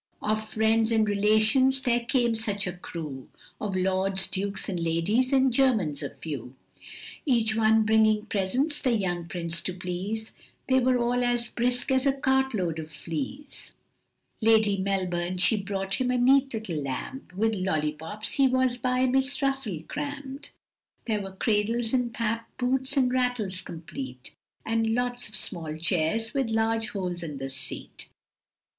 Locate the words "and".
0.91-1.07, 4.67-4.79, 5.31-5.53, 21.93-22.11, 22.97-23.13, 24.65-24.95